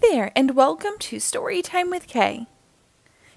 [0.00, 2.46] There, and welcome to Storytime with K.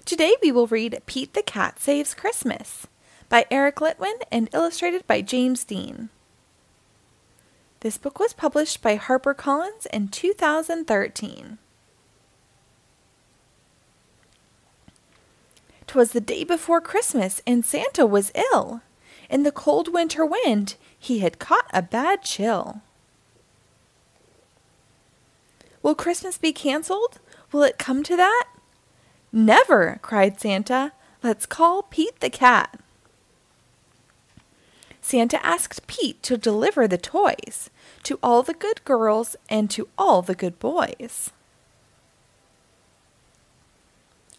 [0.04, 2.86] Today we will read Pete the Cat Saves Christmas
[3.28, 6.08] by Eric Litwin and illustrated by James Dean.
[7.80, 11.58] This book was published by HarperCollins in 2013.
[15.88, 18.82] Twas the day before Christmas, and Santa was ill.
[19.28, 22.82] In the cold winter wind, he had caught a bad chill.
[25.82, 27.18] Will Christmas be canceled?
[27.50, 28.46] Will it come to that?
[29.32, 30.92] Never, cried Santa.
[31.22, 32.78] Let's call Pete the cat.
[35.00, 37.70] Santa asked Pete to deliver the toys
[38.04, 41.32] to all the good girls and to all the good boys.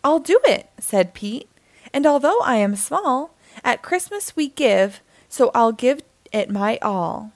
[0.03, 1.49] I'll do it, said Pete,
[1.93, 6.01] and although I am small, at Christmas we give, so I'll give
[6.31, 7.31] it my all.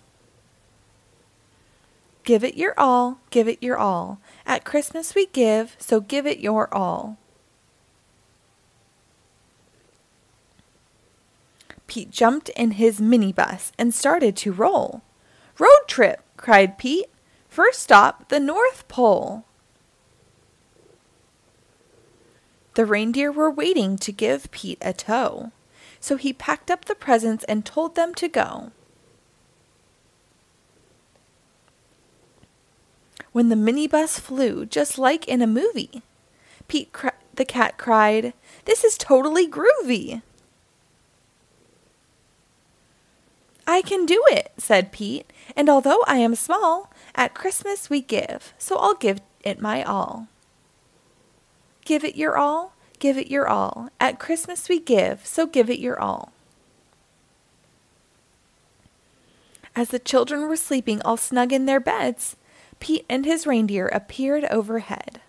[2.27, 4.20] Give it your all, give it your all.
[4.45, 7.18] At Christmas we give, so give it your all.
[11.87, 15.04] Pete jumped in his minibus and started to roll.
[15.57, 17.05] Road trip, cried Pete.
[17.48, 19.46] First stop, the North Pole.
[22.74, 25.54] The reindeer were waiting to give Pete a tow,
[26.02, 28.74] so he packed up the presents and told them to go.
[33.38, 36.02] When the minibus flew, just like in a movie,
[36.68, 36.91] Pete
[37.35, 38.34] the cat cried,
[38.66, 40.24] This is totally groovy.
[43.68, 48.55] I can do it, said Pete, and although I am small, at Christmas we give,
[48.58, 50.27] so I'll give it my all.
[51.85, 53.90] Give it your all, give it your all.
[53.99, 56.32] At Christmas we give, so give it your all.
[59.76, 62.35] As the children were sleeping all snug in their beds,
[62.80, 65.22] Pete and his reindeer appeared overhead.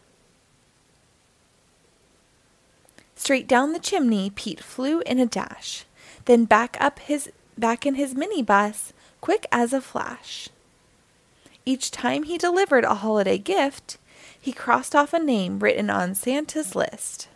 [3.15, 5.85] Straight down the chimney Pete flew in a dash,
[6.27, 10.49] then back up his back in his minibus, quick as a flash.
[11.67, 13.99] Each time he delivered a holiday gift,
[14.41, 17.29] he crossed off a name written on Santa's list.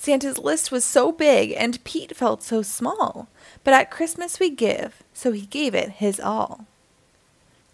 [0.00, 3.28] Santa's list was so big and Pete felt so small,
[3.62, 6.64] but at Christmas we give, so he gave it his all.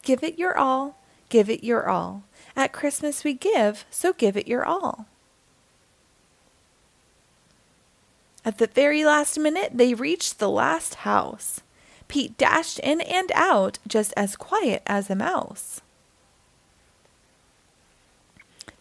[0.02, 0.98] Give it your all,
[1.28, 2.24] give it your all.
[2.56, 5.06] At Christmas we give, so give it your all.
[8.44, 11.60] At the very last minute, they reached the last house.
[12.08, 15.80] Pete dashed in and out just as quiet as a mouse.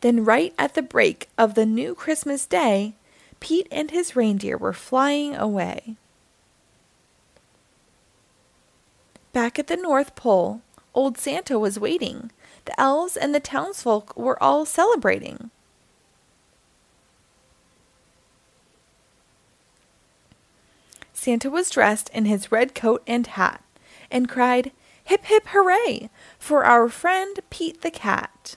[0.02, 2.96] Then, right at the break of the new Christmas day,
[3.40, 5.96] Pete and his reindeer were flying away.
[9.34, 10.62] Back at the North Pole,
[10.94, 12.32] old Santa was waiting.
[12.64, 15.52] The elves and the townsfolk were all celebrating.
[21.26, 23.64] Santa was dressed in his red coat and hat,
[24.12, 24.72] and cried,
[25.06, 26.10] Hip hip hooray
[26.40, 28.56] for our friend Pete the cat.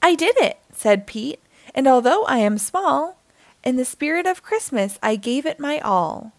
[0.00, 1.38] I did it, said Pete,
[1.74, 3.16] and although I am small,
[3.64, 6.32] in the spirit of Christmas I gave it my all.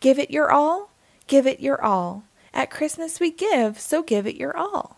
[0.00, 0.90] Give it your all,
[1.26, 2.24] give it your all.
[2.52, 4.96] At Christmas we give, so give it your all.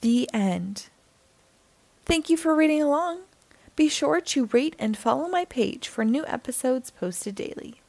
[0.00, 0.88] The end.
[2.04, 3.20] Thank you for reading along.
[3.74, 7.80] Be sure to rate and follow my page for new episodes posted daily.